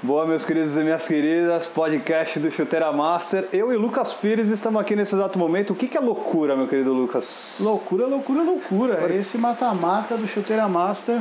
[0.00, 3.48] Boa, meus queridos e minhas queridas, podcast do Chuteira Master.
[3.52, 5.72] Eu e Lucas Pires estamos aqui nesse exato momento.
[5.72, 7.58] O que é loucura, meu querido Lucas?
[7.60, 9.12] Loucura, loucura, loucura.
[9.12, 11.20] Esse mata-mata do Chuteira Master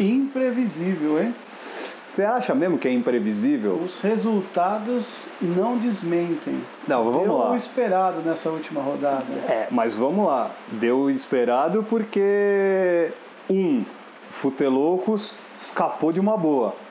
[0.00, 1.34] imprevisível, hein?
[2.02, 3.74] Você acha mesmo que é imprevisível?
[3.84, 6.58] Os resultados não desmentem.
[6.88, 7.50] Não, vamos Deu lá.
[7.50, 9.26] o esperado nessa última rodada.
[9.46, 10.52] É, mas vamos lá.
[10.72, 13.12] Deu o esperado porque
[13.50, 13.84] um,
[14.30, 16.85] Futeloucos escapou de uma boa.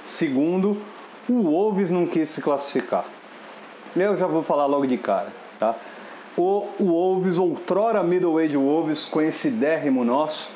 [0.00, 0.76] Segundo,
[1.28, 3.04] o Wolves não quis se classificar.
[3.96, 5.74] Eu já vou falar logo de cara, tá?
[6.36, 10.48] O, Wolves, outrora middleweight Wolves, conhecidérrimo nosso,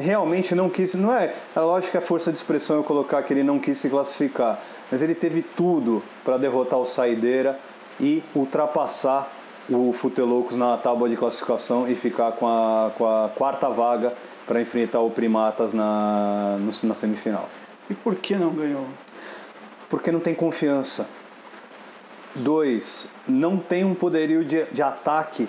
[0.00, 3.32] realmente não quis, não é, é lógico que é força de expressão eu colocar que
[3.32, 7.58] ele não quis se classificar, mas ele teve tudo para derrotar o Saideira
[8.00, 9.30] e ultrapassar
[9.68, 14.12] o Futeloucos na tábua de classificação e ficar com a, com a quarta vaga
[14.46, 17.48] para enfrentar o Primatas na, no- na semifinal.
[17.90, 18.86] E por que não ganhou?
[19.88, 21.08] Porque não tem confiança.
[22.34, 25.48] Dois, não tem um poderio de, de ataque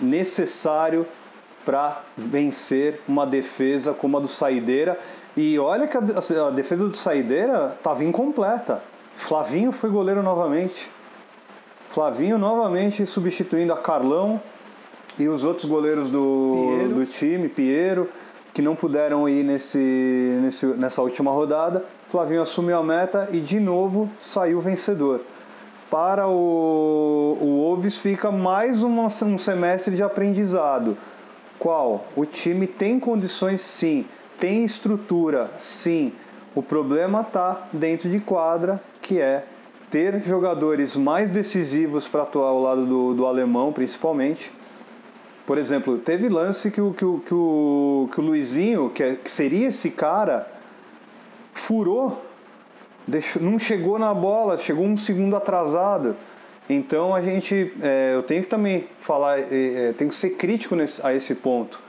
[0.00, 1.06] necessário
[1.64, 4.98] para vencer uma defesa como a do Saideira.
[5.36, 8.82] E olha que a, a defesa do Saideira estava incompleta.
[9.16, 10.90] Flavinho foi goleiro novamente.
[11.88, 14.40] Flavinho novamente substituindo a Carlão
[15.18, 16.94] e os outros goleiros do, Piero.
[16.94, 18.10] do time, Piero,
[18.56, 19.76] que não puderam ir nesse,
[20.40, 21.84] nesse, nessa última rodada.
[22.08, 25.20] Flavinho assumiu a meta e de novo saiu vencedor.
[25.90, 30.96] Para o, o fica mais uma- um semestre de aprendizado.
[31.58, 32.06] Qual?
[32.16, 34.06] O time tem condições sim,
[34.40, 36.14] tem estrutura sim.
[36.54, 39.44] O problema está dentro de quadra, que é
[39.90, 44.50] ter jogadores mais decisivos para atuar ao lado do, do alemão, principalmente.
[45.46, 49.14] Por exemplo, teve lance que o, que o, que o, que o Luizinho, que, é-
[49.16, 50.46] que seria esse cara,
[51.54, 52.24] furou,
[53.06, 56.16] deixou- não chegou na bola, chegou um segundo atrasado.
[56.68, 60.74] Então a gente, é, eu tenho que também falar, é, é, tenho que ser crítico
[60.74, 61.80] nesse- a esse ponto,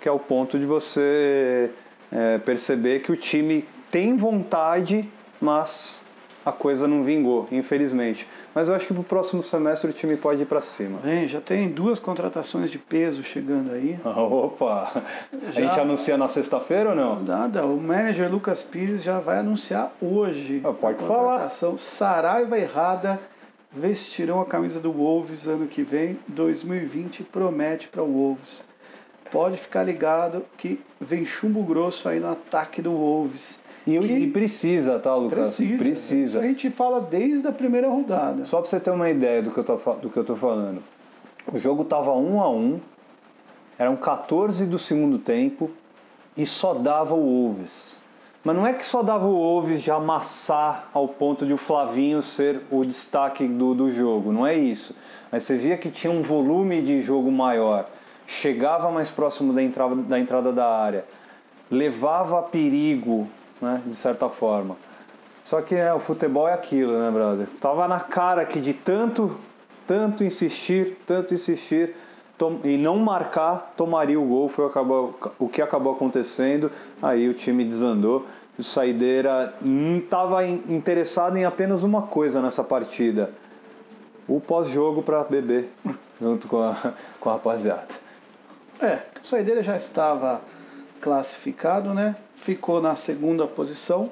[0.00, 1.70] que é o ponto de você
[2.10, 5.08] é, perceber que o time tem vontade,
[5.40, 6.04] mas
[6.44, 8.26] a coisa não vingou, infelizmente.
[8.54, 10.98] Mas eu acho que pro próximo semestre o time pode ir para cima.
[11.02, 13.98] Bem, já tem duas contratações de peso chegando aí.
[14.04, 15.02] Opa!
[15.32, 17.22] A Já- gente anuncia na sexta-feira ou não?
[17.22, 21.30] Nada, o manager Lucas Pires já vai anunciar hoje Ah, pode a falar.
[21.32, 21.78] contratação.
[21.78, 23.20] Saraiva e Rada
[23.70, 26.18] vestirão a camisa do Wolves ano que vem.
[26.28, 28.62] 2020 promete para o Wolves.
[29.30, 33.58] Pode ficar ligado que vem chumbo grosso aí no ataque do Wolves.
[33.86, 35.56] E, e precisa, tá, Lucas?
[35.56, 35.82] precisa.
[35.82, 36.40] Precisa.
[36.40, 38.44] A gente fala desde a primeira rodada.
[38.44, 40.82] Só para você ter uma ideia do que eu tô, do que eu tô falando.
[41.52, 42.80] O jogo tava 1 a 1
[43.78, 45.70] eram 14 do segundo tempo
[46.36, 48.00] e só dava o Wolves.
[48.44, 52.20] Mas não é que só dava o Wolves de amassar ao ponto de o Flavinho
[52.20, 54.96] ser o destaque do, do jogo, não é isso.
[55.30, 57.88] Mas você via que tinha um volume de jogo maior,
[58.26, 61.04] chegava mais próximo da entrada da, entrada da área,
[61.70, 63.28] levava a perigo,
[63.62, 64.76] né, de certa forma.
[65.42, 67.46] Só que né, o futebol é aquilo, né, brother?
[67.60, 69.36] Tava na cara que de tanto,
[69.86, 71.94] tanto insistir, tanto insistir
[72.64, 74.48] e não marcar, tomaria o gol.
[74.48, 74.70] Foi
[75.38, 76.70] o que acabou acontecendo.
[77.00, 78.26] Aí o time desandou.
[78.58, 79.54] O Saideira
[79.96, 83.30] estava interessado em apenas uma coisa nessa partida:
[84.28, 85.70] o pós-jogo para beber
[86.20, 87.94] junto com a, com a rapaziada.
[88.80, 90.40] É, o Saideira já estava
[91.02, 92.16] classificado, né?
[92.36, 94.10] Ficou na segunda posição.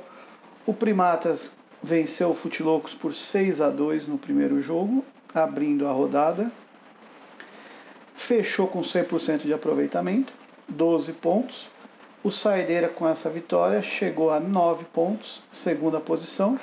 [0.67, 6.51] O Primatas venceu o Futilocos por 6 a 2 no primeiro jogo, abrindo a rodada.
[8.12, 10.34] Fechou com 100% de aproveitamento,
[10.69, 11.69] 12 pontos.
[12.23, 16.59] O Saideira, com essa vitória, chegou a 9 pontos, segunda posição.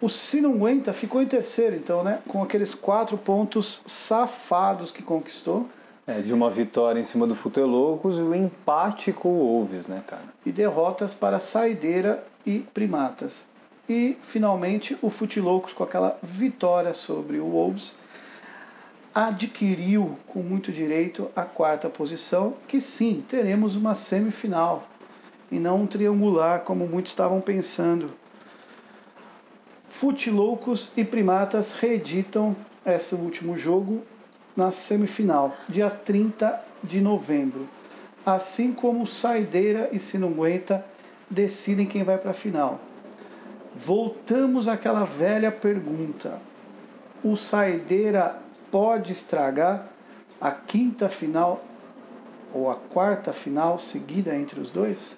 [0.00, 2.20] O Sinunguenta ficou em terceiro, então, né?
[2.28, 5.66] Com aqueles 4 pontos safados que conquistou.
[6.06, 10.04] É, de uma vitória em cima do Futelocos e o empate com o Wolves, né,
[10.06, 10.22] cara?
[10.44, 13.48] e derrotas para Saideira e Primatas.
[13.88, 17.96] E finalmente o Futilocos com aquela vitória sobre o Wolves
[19.12, 24.86] adquiriu com muito direito a quarta posição, que sim, teremos uma semifinal
[25.50, 28.10] e não um triangular como muitos estavam pensando.
[29.88, 32.54] Futilocos e Primatas reeditam
[32.84, 34.02] esse último jogo
[34.56, 37.68] na semifinal, dia 30 de novembro.
[38.24, 40.84] Assim como Saideira e Sinunguenta
[41.30, 42.80] decidem quem vai para a final.
[43.74, 46.40] Voltamos àquela velha pergunta:
[47.22, 48.38] o Saideira
[48.70, 49.86] pode estragar
[50.40, 51.62] a quinta final
[52.52, 55.16] ou a quarta final seguida entre os dois?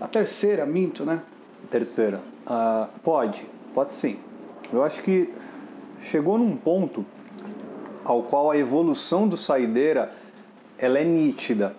[0.00, 1.20] A terceira, minto, né?
[1.70, 2.20] Terceira.
[2.46, 4.18] Uh, pode, pode sim.
[4.72, 5.32] Eu acho que
[6.00, 7.04] chegou num ponto
[8.10, 10.12] ao qual a evolução do Saideira
[10.76, 11.76] ela é nítida.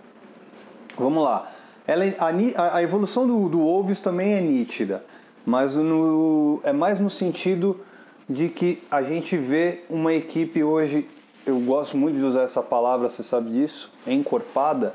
[0.98, 1.52] Vamos lá.
[1.86, 5.04] Ela, é, a, a, evolução do, do Wolves também é nítida,
[5.46, 7.82] mas no, é mais no sentido
[8.30, 11.06] de que a gente vê uma equipe hoje,
[11.46, 14.94] eu gosto muito de usar essa palavra, você sabe disso, encorpada,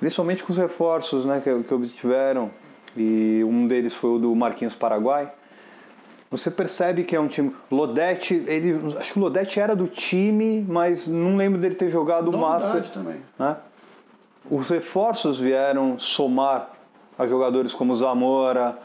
[0.00, 2.50] principalmente com os reforços né, que, que obtiveram,
[2.96, 5.30] e um deles foi o do Marquinhos Paraguai.
[6.30, 7.54] Você percebe que é um time.
[7.70, 12.28] Lodete, ele, acho que o Lodete era do time, mas não lembro dele ter jogado
[12.28, 12.82] o Master.
[12.90, 13.16] também.
[13.38, 13.56] Né?
[14.50, 16.70] Os reforços vieram somar
[17.18, 18.78] a jogadores como Zamora,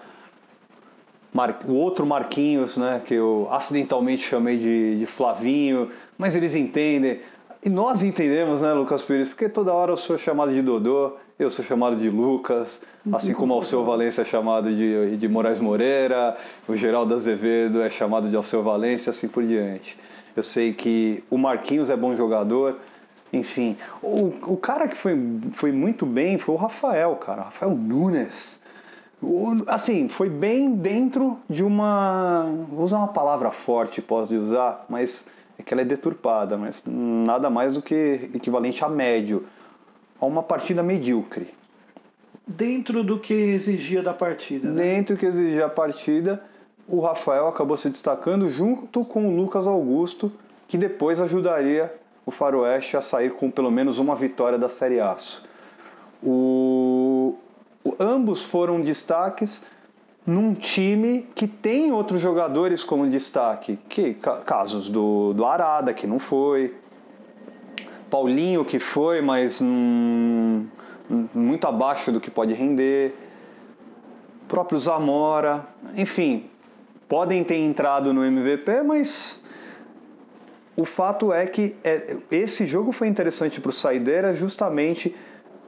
[1.34, 1.60] Mar...
[1.68, 7.20] o outro Marquinhos, né, que eu acidentalmente chamei de, de Flavinho, mas eles entendem.
[7.66, 11.50] E nós entendemos, né, Lucas Pires, porque toda hora eu sou chamado de Dodô, eu
[11.50, 12.82] sou chamado de Lucas,
[13.12, 16.36] assim como Alceu Valência é chamado de, de Moraes Moreira,
[16.68, 19.98] o Geraldo Azevedo é chamado de Alceu Valência, assim por diante.
[20.36, 22.78] Eu sei que o Marquinhos é bom jogador,
[23.32, 23.78] enfim.
[24.02, 25.18] O, o cara que foi,
[25.54, 28.60] foi muito bem foi o Rafael, cara, Rafael Nunes.
[29.22, 32.46] O, assim, foi bem dentro de uma.
[32.70, 35.26] Vou usar uma palavra forte, posso usar, mas
[35.58, 39.46] é que ela é deturpada, mas nada mais do que equivalente a médio,
[40.20, 41.54] a uma partida medíocre.
[42.46, 44.70] Dentro do que exigia da partida.
[44.70, 44.84] Né?
[44.84, 46.44] Dentro do que exigia a partida,
[46.88, 50.32] o Rafael acabou se destacando junto com o Lucas Augusto,
[50.68, 51.94] que depois ajudaria
[52.26, 55.16] o Faroeste a sair com pelo menos uma vitória da Série A.
[56.22, 57.36] O...
[57.84, 59.66] o ambos foram destaques
[60.26, 64.14] num time que tem outros jogadores como destaque, que
[64.46, 66.74] casos do, do Arada que não foi,
[68.10, 70.66] Paulinho que foi, mas hum,
[71.34, 73.14] muito abaixo do que pode render,
[74.48, 76.50] próprio Zamora, enfim,
[77.08, 79.44] podem ter entrado no MVP, mas
[80.78, 85.14] o fato é que é, esse jogo foi interessante para o Saideira justamente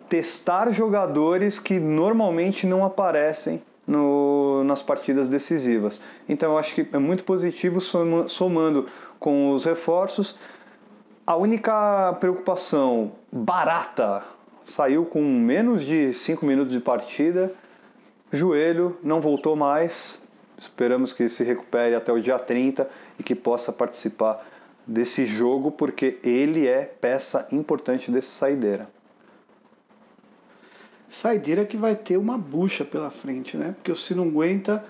[0.07, 6.01] testar jogadores que normalmente não aparecem no, nas partidas decisivas.
[6.27, 7.79] Então eu acho que é muito positivo
[8.27, 8.85] somando
[9.19, 10.37] com os reforços.
[11.25, 14.23] A única preocupação barata
[14.63, 17.53] saiu com menos de 5 minutos de partida,
[18.31, 20.21] joelho, não voltou mais.
[20.57, 22.89] Esperamos que se recupere até o dia 30
[23.19, 24.45] e que possa participar
[24.87, 28.87] desse jogo, porque ele é peça importante desse saideira
[31.15, 33.73] saideira que vai ter uma bucha pela frente, né?
[33.75, 34.83] Porque o se não aguenta,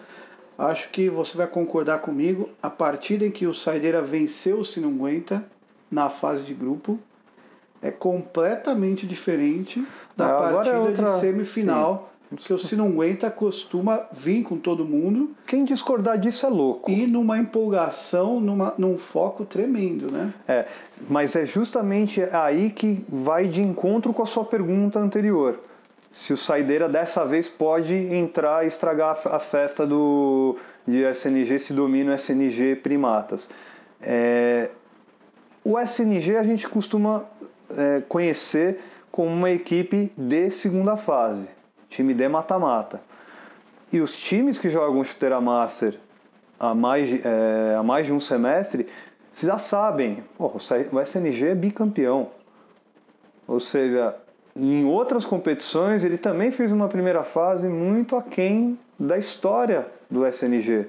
[0.58, 4.80] acho que você vai concordar comigo, a partida em que o Saideira venceu o se
[4.80, 5.46] não aguenta
[5.90, 6.98] na fase de grupo
[7.80, 9.86] é completamente diferente
[10.18, 11.14] da é, partida é outra...
[11.14, 12.10] de semifinal.
[12.30, 12.38] Sim.
[12.38, 15.30] Que o se não aguenta costuma vir com todo mundo.
[15.46, 16.90] Quem discordar disso é louco.
[16.90, 20.34] E numa empolgação, numa, num foco tremendo, né?
[20.48, 20.66] É,
[21.08, 25.60] mas é justamente aí que vai de encontro com a sua pergunta anterior
[26.16, 30.58] se o Saideira dessa vez pode entrar e estragar a festa do,
[30.88, 33.50] de SNG, se domina o SNG Primatas.
[34.02, 34.70] É,
[35.62, 37.26] o SNG a gente costuma
[37.70, 38.80] é, conhecer
[39.12, 41.50] como uma equipe de segunda fase,
[41.90, 43.02] time de mata-mata.
[43.92, 46.00] E os times que jogam chuteira Master
[46.58, 48.88] há mais, é, há mais de um semestre,
[49.34, 52.32] já sabem, o SNG é bicampeão.
[53.46, 54.16] Ou seja,
[54.56, 60.88] em outras competições, ele também fez uma primeira fase muito aquém da história do SNG.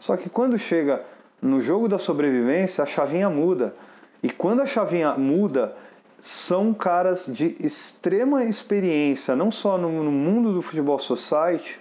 [0.00, 1.04] Só que quando chega
[1.40, 3.74] no jogo da sobrevivência, a chavinha muda.
[4.22, 5.76] E quando a chavinha muda,
[6.20, 11.80] são caras de extrema experiência, não só no, no mundo do futebol society,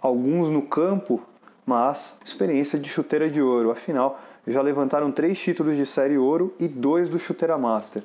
[0.00, 1.20] alguns no campo,
[1.66, 3.70] mas experiência de chuteira de ouro.
[3.70, 8.02] Afinal, já levantaram três títulos de série ouro e dois do chuteira master.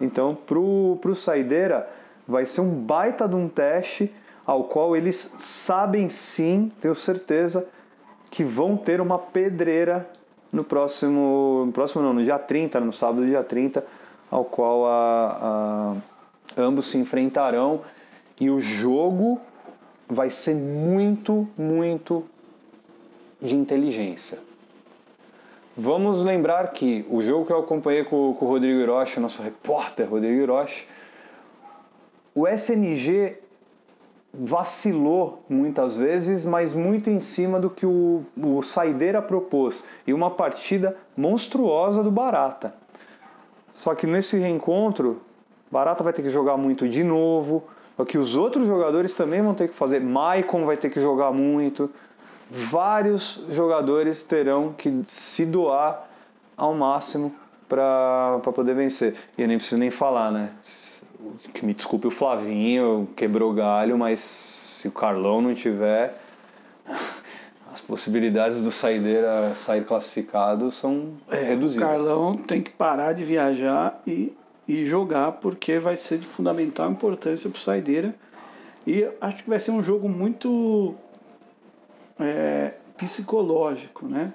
[0.00, 1.88] Então, para o Saideira,
[2.26, 4.12] vai ser um baita de um teste
[4.46, 7.68] ao qual eles sabem sim, tenho certeza,
[8.30, 10.08] que vão ter uma pedreira
[10.52, 13.84] no próximo, no próximo não, no dia 30, no sábado dia 30,
[14.30, 15.96] ao qual a,
[16.56, 17.82] a, ambos se enfrentarão
[18.40, 19.40] e o jogo
[20.08, 22.24] vai ser muito, muito
[23.40, 24.47] de inteligência.
[25.80, 30.10] Vamos lembrar que o jogo que eu acompanhei com, com o Rodrigo Hiroshi, nosso repórter
[30.10, 30.88] Rodrigo Hiroshi,
[32.34, 33.36] o SNG
[34.34, 40.32] vacilou muitas vezes, mas muito em cima do que o, o Saideira propôs e uma
[40.32, 42.74] partida monstruosa do Barata.
[43.72, 45.22] Só que nesse reencontro,
[45.70, 47.62] Barata vai ter que jogar muito de novo,
[47.96, 50.00] é o que os outros jogadores também vão ter que fazer.
[50.00, 51.88] Maicon vai ter que jogar muito.
[52.50, 56.08] Vários jogadores terão que se doar
[56.56, 57.34] ao máximo
[57.68, 59.14] para poder vencer.
[59.36, 60.50] E eu nem preciso nem falar, né?
[61.52, 66.18] Que me desculpe o Flavinho, quebrou galho, mas se o Carlão não tiver,
[67.70, 71.86] as possibilidades do Saideira sair classificado são é, reduzidas.
[71.86, 74.32] O Carlão tem que parar de viajar e,
[74.66, 78.14] e jogar, porque vai ser de fundamental importância para o Saideira.
[78.86, 80.94] E acho que vai ser um jogo muito
[82.18, 84.32] é, psicológico, né?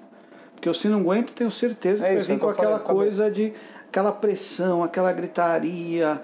[0.54, 3.52] Porque o Se Não Aguenta, tenho certeza que é vai vir com aquela coisa de
[3.88, 6.20] aquela pressão, aquela gritaria,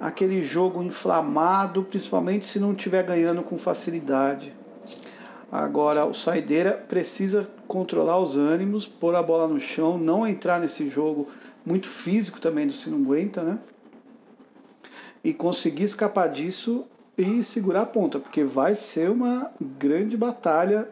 [0.00, 4.54] aquele jogo inflamado, principalmente se não estiver ganhando com facilidade.
[5.50, 10.88] Agora, o Saideira precisa controlar os ânimos, pôr a bola no chão, não entrar nesse
[10.88, 11.28] jogo
[11.64, 13.58] muito físico também do Se Não Aguenta, né?
[15.22, 20.88] E conseguir escapar disso e segurar a ponta, porque vai ser uma grande batalha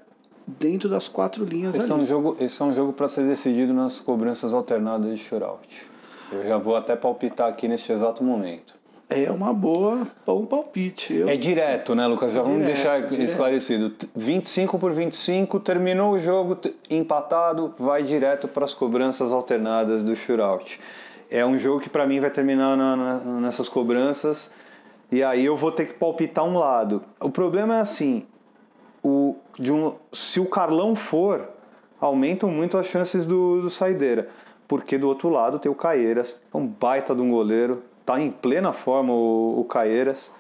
[0.47, 2.01] dentro das quatro linhas esse ali.
[2.01, 5.87] É um jogo, esse é um jogo para ser decidido nas cobranças alternadas de shootout.
[6.33, 8.79] Eu já vou até palpitar aqui neste exato momento.
[9.09, 11.13] É uma boa um palpite.
[11.13, 11.29] Eu...
[11.29, 12.33] É direto, né, Lucas?
[12.33, 13.21] Já vamos deixar direto.
[13.21, 13.93] esclarecido.
[14.15, 16.57] 25 por 25, terminou o jogo
[16.89, 20.79] empatado, vai direto para as cobranças alternadas do shootout.
[21.29, 24.53] É um jogo que para mim vai terminar na, na, nessas cobranças
[25.11, 27.03] e aí eu vou ter que palpitar um lado.
[27.21, 28.27] O problema é assim,
[29.03, 31.49] o, um, se o Carlão for,
[32.01, 34.29] aumentam muito as chances do, do Saideira.
[34.69, 38.73] Porque do outro lado tem o Caeiras, um baita de um goleiro, tá em plena
[38.73, 40.33] forma o, o Caeiras,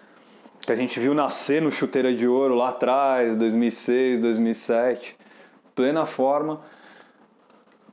[0.60, 5.16] que a gente viu nascer no Chuteira de Ouro lá atrás, 2006, 2007,
[5.74, 6.60] plena forma.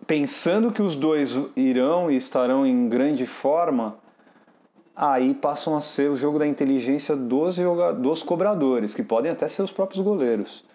[0.06, 3.98] Pensando que os dois irão e estarão em grande forma,
[4.98, 7.58] aí passam a ser o jogo da inteligência dos,
[8.00, 10.66] dos cobradores, que podem até ser os próprios goleiros.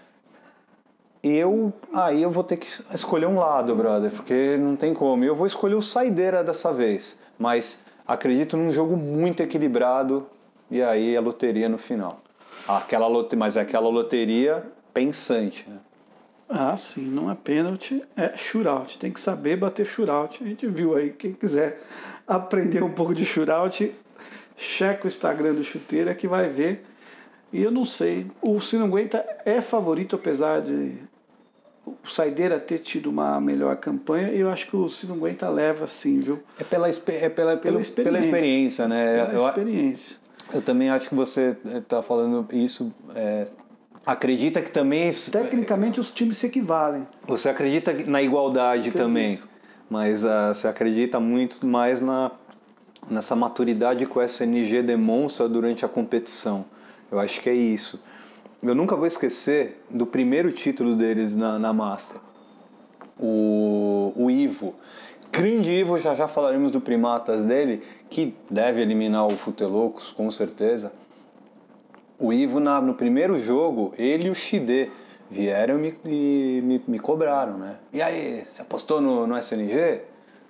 [1.20, 5.24] Eu aí eu vou ter que escolher um lado, brother, porque não tem como.
[5.24, 10.26] Eu vou escolher o saideira dessa vez, mas acredito num jogo muito equilibrado
[10.70, 12.20] e aí a loteria no final.
[12.66, 14.64] Aquela lote, mas aquela loteria
[14.94, 15.78] pensante, né?
[16.48, 18.98] Ah, sim, não é pênalti, é shootout.
[18.98, 20.44] Tem que saber bater shootout.
[20.44, 21.80] A gente viu aí, quem quiser
[22.26, 23.90] aprender um pouco de shootout,
[24.62, 26.84] checa o Instagram do Chuteira que vai ver.
[27.52, 30.94] E eu não sei, o Sinanguenta é favorito, apesar de
[31.84, 36.20] o Saideira ter tido uma melhor campanha, e eu acho que o Sinanguenta leva sim,
[36.20, 36.40] viu?
[36.58, 37.94] É pela, é pela, pela, experiência.
[38.04, 39.26] pela experiência, né?
[39.26, 40.16] Pela eu, experiência.
[40.54, 42.94] Eu também acho que você está falando isso.
[43.14, 43.48] É,
[44.06, 45.12] acredita que também.
[45.12, 47.06] Tecnicamente os times se equivalem.
[47.26, 49.04] Você acredita na igualdade Perfeito.
[49.04, 49.38] também,
[49.90, 52.30] mas uh, você acredita muito mais na
[53.10, 56.64] nessa maturidade que o SNG demonstra durante a competição.
[57.10, 58.02] Eu acho que é isso.
[58.62, 62.20] Eu nunca vou esquecer do primeiro título deles na, na Master.
[63.18, 64.74] O, o Ivo.
[65.32, 70.92] Grande Ivo, já já falaremos do Primatas dele, que deve eliminar o Futelocos, com certeza.
[72.18, 74.92] O Ivo, na, no primeiro jogo, ele e o Shide
[75.30, 77.76] vieram e me, me, me cobraram, né?
[77.92, 80.02] E aí, você apostou no, no SNG?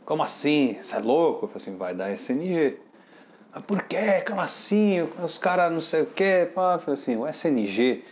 [0.04, 0.78] Como assim?
[0.82, 1.44] Você é louco?
[1.44, 2.78] Eu falei assim, vai dar SNG.
[3.54, 4.23] Mas por quê?
[4.26, 5.09] Como assim?
[5.23, 6.49] Os caras não sei o quê.
[6.49, 8.04] Eu falei assim, o SNG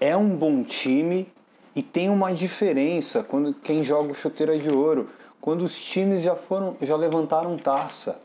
[0.00, 1.30] é um bom time
[1.74, 5.08] e tem uma diferença quando quem joga o chuteira de ouro.
[5.40, 8.20] Quando os times já foram, já levantaram taça.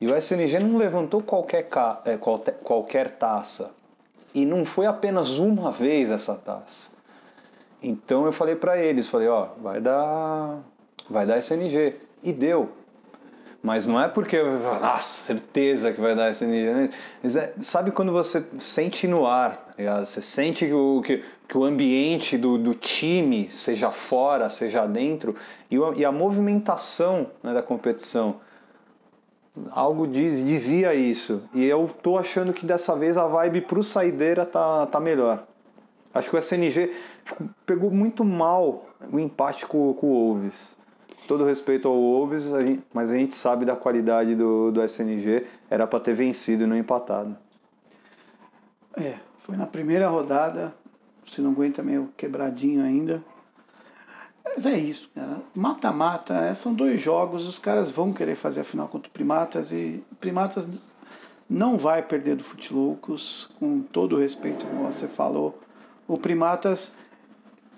[0.00, 1.68] E o SNG não levantou qualquer,
[2.04, 3.72] é, qualquer taça.
[4.32, 6.90] E não foi apenas uma vez essa taça.
[7.82, 10.58] Então eu falei para eles, falei, ó, vai dar,
[11.08, 11.96] vai dar SNG.
[12.22, 12.80] E deu.
[13.62, 16.46] Mas não é porque, nossa, certeza que vai dar essa.
[17.22, 21.58] Mas é, sabe quando você sente no ar, tá você sente que o, que, que
[21.58, 25.36] o ambiente do, do, time, seja fora, seja dentro,
[25.70, 28.36] e, e a movimentação né, da competição.
[29.72, 31.46] Algo diz, dizia isso.
[31.52, 35.44] E eu tô achando que dessa vez a vibe pro saideira tá, tá melhor.
[36.14, 36.96] Acho que o SNG
[37.66, 40.79] pegou muito mal o empate com, com o Wolves
[41.30, 42.46] todo respeito ao Wolves,
[42.92, 46.76] mas a gente sabe da qualidade do, do SNG, era para ter vencido e não
[46.76, 47.36] empatado.
[48.96, 50.74] É, foi na primeira rodada,
[51.30, 53.22] se não aguenta meio quebradinho ainda.
[54.44, 55.36] Mas é isso, cara.
[55.54, 59.70] Mata-mata, é, são dois jogos, os caras vão querer fazer a final contra o Primatas
[59.70, 60.66] e Primatas
[61.48, 65.56] não vai perder do Futiloucos, com todo o respeito como você falou.
[66.08, 66.92] O Primatas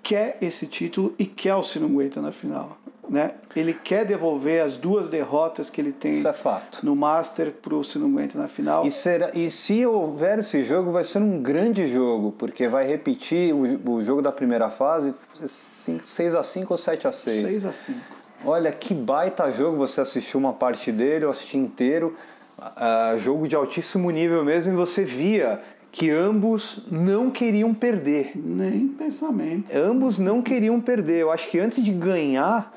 [0.01, 2.79] quer esse título e quer o Sinungueta na final.
[3.09, 3.31] Né?
[3.55, 8.07] Ele quer devolver as duas derrotas que ele tem é no Master pro Se Não
[8.07, 8.85] Aguenta na final.
[8.85, 13.53] E, será, e se houver esse jogo, vai ser um grande jogo, porque vai repetir
[13.53, 17.73] o, o jogo da primeira fase 6 a 5 ou 7 a 6 6 a
[17.73, 17.99] 5
[18.45, 22.15] Olha que baita jogo você assistiu uma parte dele, eu assisti inteiro.
[22.59, 28.31] Uh, jogo de altíssimo nível mesmo, e você via que ambos não queriam perder.
[28.35, 29.71] Nem pensamento.
[29.75, 31.21] Ambos não queriam perder.
[31.21, 32.73] Eu acho que antes de ganhar,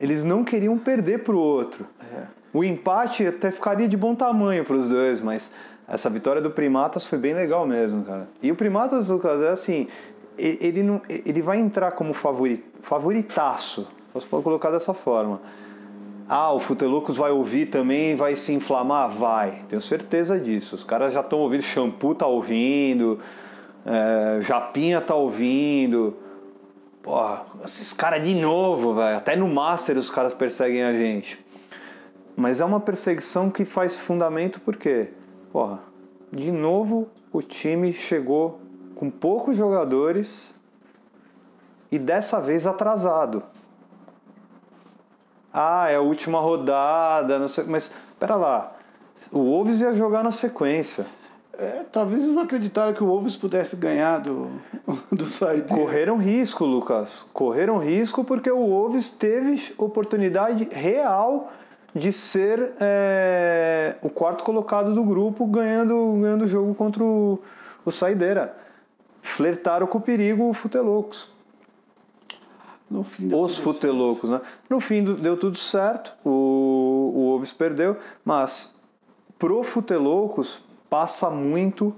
[0.00, 1.86] eles não queriam perder para o outro.
[2.00, 2.26] É.
[2.52, 5.52] O empate até ficaria de bom tamanho para os dois, mas
[5.86, 8.28] essa vitória do Primatas foi bem legal mesmo, cara.
[8.42, 9.88] E o Primatas, Lucas, é assim,
[10.36, 15.40] ele, não, ele vai entrar como favorit, favoritaço, posso colocar dessa forma.
[16.28, 19.10] Ah, o Futelocos vai ouvir também vai se inflamar?
[19.10, 20.74] Vai, tenho certeza disso.
[20.74, 23.18] Os caras já estão ouvindo, Shampoo tá ouvindo,
[23.86, 26.14] é, Japinha tá ouvindo.
[27.02, 29.16] Porra, esses caras de novo, velho.
[29.16, 31.44] Até no Master os caras perseguem a gente.
[32.36, 35.08] Mas é uma perseguição que faz fundamento porque,
[35.52, 35.80] porra,
[36.32, 38.60] de novo o time chegou
[38.94, 40.58] com poucos jogadores
[41.90, 43.42] e dessa vez atrasado.
[45.52, 48.76] Ah, é a última rodada, não sei, mas pera lá.
[49.32, 51.06] O Wolves ia jogar na sequência.
[51.58, 54.48] É, talvez não acreditaram que o Wolves pudesse ganhar do,
[55.10, 55.74] do Saideira.
[55.74, 57.26] Correram risco, Lucas.
[57.32, 61.52] Correram risco porque o Wolves teve oportunidade real
[61.92, 67.40] de ser é, o quarto colocado do grupo ganhando ganhando o jogo contra o,
[67.84, 68.56] o Saideira.
[69.20, 71.28] Flertaram com o perigo o Futelocos.
[72.88, 74.40] No fim Os Futelocos, né?
[74.70, 78.80] No fim deu tudo certo, o, o Wolves perdeu, mas
[79.36, 81.94] pro Futelocos passa muito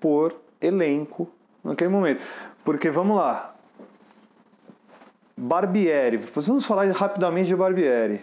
[0.00, 1.28] por elenco
[1.62, 2.22] naquele momento.
[2.64, 3.54] Porque vamos lá.
[5.36, 8.22] Barbieri, vamos falar rapidamente de Barbieri.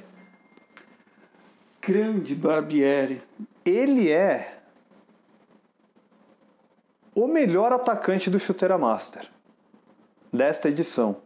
[1.81, 3.21] Grande Barbieri.
[3.63, 4.59] Ele é
[7.15, 9.27] o melhor atacante do Chuteira Master
[10.31, 11.17] desta edição.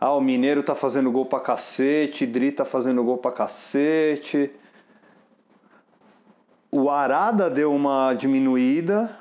[0.00, 4.50] Ah, o Mineiro tá fazendo gol pra cacete, Dri tá fazendo gol pra cacete.
[6.76, 9.16] O Arada deu uma diminuída,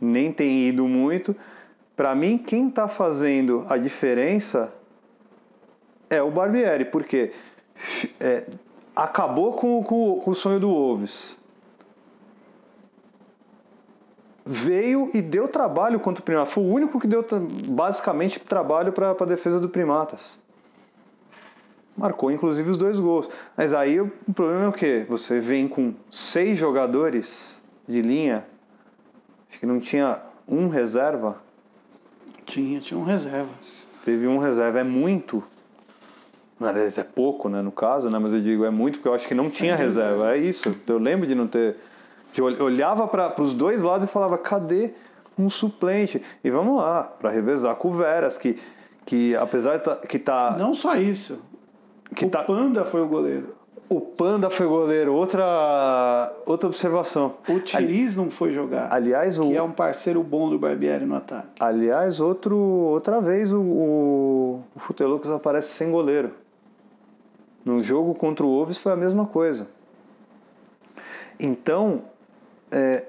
[0.00, 1.34] nem tem ido muito.
[1.96, 4.72] Para mim, quem está fazendo a diferença
[6.08, 7.32] é o Barbieri, porque
[8.20, 8.46] é,
[8.94, 11.36] acabou com, com, com, o sonho do Wolves.
[14.46, 16.54] Veio e deu trabalho contra o Primatas.
[16.54, 17.26] Foi o único que deu
[17.68, 20.38] basicamente trabalho para a defesa do Primatas.
[21.98, 23.28] Marcou inclusive os dois gols.
[23.56, 25.04] Mas aí o problema é o que?
[25.08, 28.44] Você vem com seis jogadores de linha,
[29.50, 31.36] acho que não tinha um reserva.
[32.46, 33.50] Tinha, tinha um reserva.
[34.04, 35.42] Teve um reserva, é muito.
[36.58, 39.14] Na verdade, é pouco, né, no caso, né, mas eu digo é muito porque eu
[39.14, 40.34] acho que não Sem tinha reserva.
[40.34, 40.74] É isso.
[40.86, 41.76] Eu lembro de não ter.
[42.36, 44.90] Eu olhava para os dois lados e falava: cadê
[45.36, 46.22] um suplente?
[46.44, 48.58] E vamos lá, para revezar com o Veras, que,
[49.04, 50.56] que apesar de tá, que tá.
[50.58, 51.47] Não só isso
[52.14, 52.42] que o tá...
[52.44, 53.56] Panda foi o goleiro.
[53.88, 55.14] O Panda foi goleiro.
[55.14, 57.36] Outra, outra observação.
[57.48, 58.16] O Tiriz Ali...
[58.16, 58.92] não foi jogar.
[58.92, 59.48] Aliás, o...
[59.48, 61.48] que é um parceiro bom do Barbieri no ataque.
[61.58, 66.32] Aliás, outro, outra vez o, o, o Futelucas aparece sem goleiro.
[67.64, 69.70] No jogo contra o Wolves foi a mesma coisa.
[71.40, 72.02] Então,
[72.70, 73.04] é,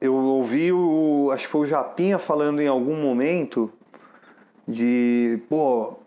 [0.00, 1.30] eu ouvi o.
[1.32, 3.70] Acho que foi o Japinha falando em algum momento
[4.66, 5.40] de.
[5.48, 5.98] Pô,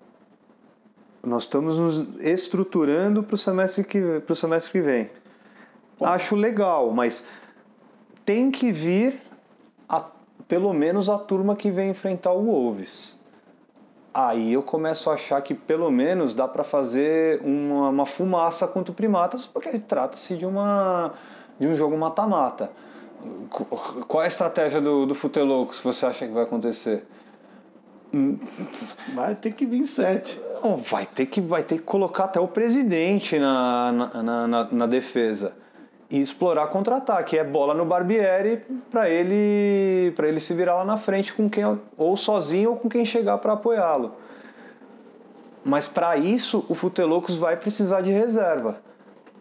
[1.27, 5.09] nós estamos nos estruturando para o semestre que para o semestre que vem.
[5.99, 6.05] Bom.
[6.05, 7.27] Acho legal, mas
[8.25, 9.21] tem que vir
[9.89, 10.05] a,
[10.47, 13.17] pelo menos a turma que vem enfrentar o Wolves.
[14.13, 18.91] Aí eu começo a achar que pelo menos dá para fazer uma, uma, fumaça contra
[18.91, 21.13] o Primatas, porque trata-se de uma
[21.59, 22.71] de um jogo mata-mata.
[24.07, 27.05] Qual é a estratégia do, do Futelocos que você acha que vai acontecer?
[29.13, 30.39] Vai ter que vir sete.
[30.89, 35.53] vai ter que, vai ter que colocar até o presidente na, na, na, na defesa
[36.09, 37.37] e explorar contra-ataque.
[37.37, 41.63] É bola no Barbieri para ele para ele se virar lá na frente com quem
[41.97, 44.15] ou sozinho ou com quem chegar para apoiá-lo.
[45.63, 48.77] Mas para isso o Futelocos vai precisar de reserva,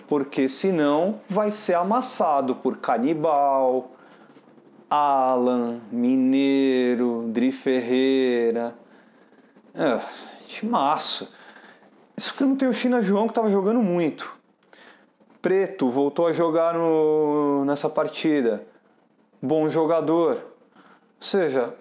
[0.09, 3.93] porque senão vai ser amassado por Canibal,
[4.89, 8.75] Alan, Mineiro, Dri Ferreira.
[9.75, 10.01] É,
[10.47, 11.33] timaço.
[12.17, 14.35] Isso que não tem o China João que estava jogando muito.
[15.43, 18.67] Preto voltou a jogar no, nessa partida.
[19.43, 20.37] Bom jogador.
[20.37, 21.75] Ou seja,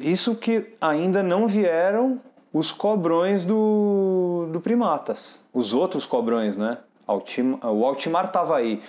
[0.00, 2.20] isso que ainda não vieram
[2.52, 5.44] os cobrões do, do Primatas.
[5.52, 6.78] Os outros cobrões, né?
[7.06, 8.82] O Altimar tava aí.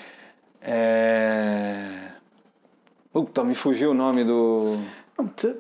[0.62, 2.15] É...
[3.16, 4.78] Puta, me fugiu o nome do.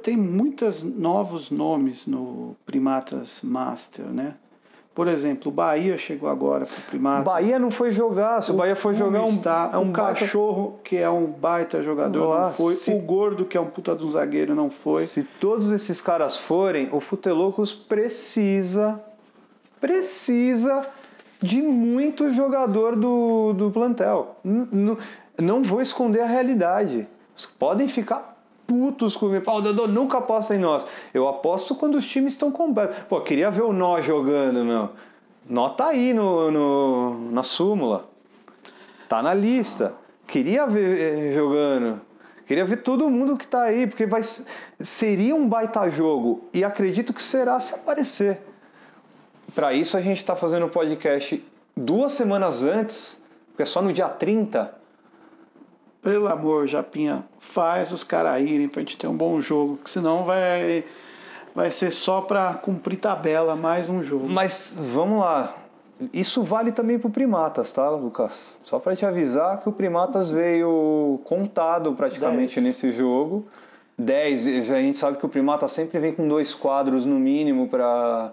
[0.03, 4.33] Tem muitos novos nomes no Primatas Master, né?
[4.93, 7.23] Por exemplo, o Bahia chegou agora para o Primatas.
[7.23, 10.81] Bahia não foi jogar, se o, Bahia foi jogar um, está, é um o cachorro
[10.83, 12.91] que é um baita jogador Nossa, não foi, se...
[12.91, 15.05] o gordo que é um puta de um zagueiro não foi.
[15.05, 19.01] Se todos esses caras forem, o Futelocos precisa
[19.79, 20.81] precisa
[21.41, 24.35] de muito jogador do, do plantel.
[24.43, 24.97] N
[25.39, 27.07] não vou esconder a realidade.
[27.59, 29.43] Podem ficar putos comigo.
[29.43, 30.85] Pô, Dodô nunca aposta em nós.
[31.13, 32.97] Eu aposto quando os times estão completos.
[33.09, 34.89] Pô, queria ver o Nó jogando, meu.
[35.47, 38.07] Nó tá aí no, no, na súmula.
[39.07, 39.93] Tá na lista.
[40.27, 42.01] Queria ver eh, jogando.
[42.47, 44.21] Queria ver todo mundo que tá aí, porque vai,
[44.79, 46.47] seria um baita jogo.
[46.53, 48.39] E acredito que será se aparecer.
[49.53, 51.43] Para isso a gente está fazendo o podcast
[51.75, 54.84] duas semanas antes, porque é só no dia 30
[56.05, 60.23] pelo amor, Japinha, faz os caras irem pra gente ter um bom jogo, que senão
[60.23, 60.83] vai,
[61.55, 64.29] vai ser só pra cumprir tabela mais um jogo.
[64.29, 65.57] Mas vamos lá.
[66.13, 68.55] Isso vale também pro Primatas, tá, Lucas?
[68.63, 73.47] Só para te avisar que o Primatas veio contado praticamente nesse jogo.
[73.97, 78.31] 10, a gente sabe que o Primata sempre vem com dois quadros no mínimo para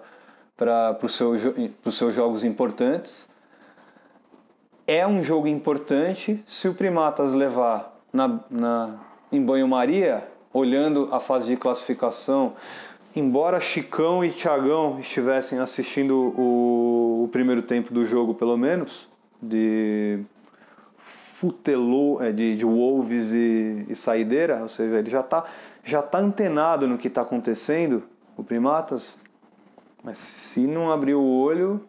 [1.02, 1.32] os seu,
[1.90, 3.31] seus jogos importantes
[4.86, 6.42] é um jogo importante.
[6.46, 8.94] Se o Primatas levar na, na,
[9.30, 12.54] em banho-maria, olhando a fase de classificação,
[13.14, 19.08] embora Chicão e Thiagão estivessem assistindo o, o primeiro tempo do jogo, pelo menos,
[19.40, 20.20] de
[20.98, 25.44] Futelô, é, de, de Wolves e, e Saideira, ou seja, ele já está
[25.84, 28.04] já tá antenado no que está acontecendo,
[28.36, 29.20] o Primatas,
[30.02, 31.80] mas se não abrir o olho,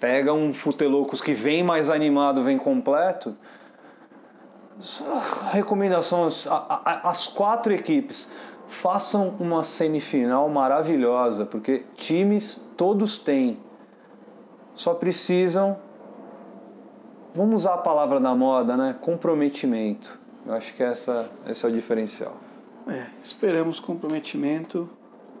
[0.00, 3.36] Pega um Futelocos que vem mais animado, vem completo.
[5.50, 8.30] Recomendação: as quatro equipes
[8.68, 13.58] façam uma semifinal maravilhosa, porque times todos têm.
[14.74, 15.76] Só precisam,
[17.34, 18.94] vamos usar a palavra da moda, né?
[19.00, 20.20] Comprometimento.
[20.46, 22.36] Eu acho que essa, esse é o diferencial.
[22.86, 24.88] É, esperamos comprometimento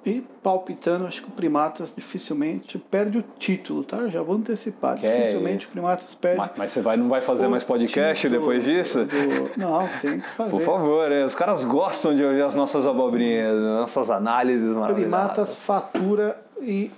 [0.08, 4.08] e palpitando, acho que o Primatas dificilmente perde o título, tá?
[4.08, 4.98] Já vou antecipar.
[4.98, 6.38] Que é dificilmente é o Primatas perde.
[6.38, 9.04] Mas, mas, você vai, não vai fazer mais podcast depois disso?
[9.04, 9.50] Do...
[9.56, 10.50] Não, tem que fazer.
[10.50, 15.02] Por favor, os caras gostam de ouvir as nossas abobrinhas, nossas análises maravilhosas.
[15.02, 16.90] Primatas fatura e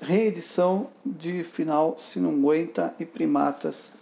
[0.00, 3.92] reedição de final se não aguenta e Primatas.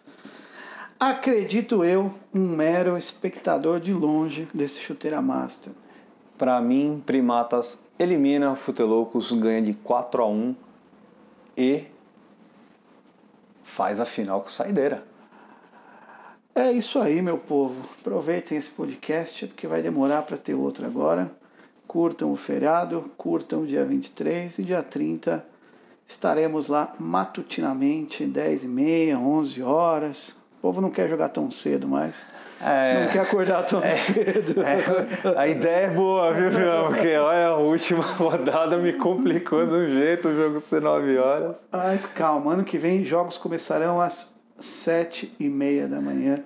[0.98, 5.72] Acredito eu, um mero espectador de longe desse chuteira master.
[6.36, 10.54] Para mim, Primatas elimina o Futelocos, ganha de 4 a 1
[11.56, 11.84] e
[13.62, 15.04] faz a final com saideira.
[16.54, 17.88] É isso aí, meu povo.
[18.00, 21.30] Aproveitem esse podcast, porque vai demorar para ter outro agora.
[21.86, 25.44] Curtam o feriado, curtam o dia 23 e dia 30
[26.08, 30.30] estaremos lá matutinamente, 10 e meia, 11 horas.
[30.58, 32.24] O povo não quer jogar tão cedo mais.
[32.60, 34.62] É, não quer acordar tão é, cedo.
[34.62, 36.88] É, a ideia é boa, viu, João?
[36.88, 41.56] Porque olha, a última rodada me complicou de um jeito o jogo ser 9 horas.
[41.70, 46.42] Mas calma, ano que vem jogos começarão às 7 e meia da manhã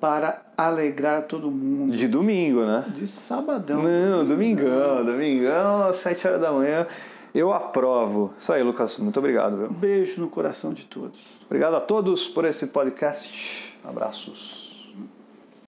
[0.00, 1.96] para alegrar todo mundo.
[1.96, 2.84] De domingo, né?
[2.96, 3.82] De sabadão.
[3.82, 6.86] Não, domingão, domingão, às 7 horas da manhã.
[7.34, 8.34] Eu aprovo.
[8.38, 8.98] Isso aí, Lucas.
[8.98, 9.56] Muito obrigado.
[9.56, 9.70] Viu?
[9.70, 11.18] Beijo no coração de todos.
[11.46, 13.74] Obrigado a todos por esse podcast.
[13.84, 14.61] Abraços.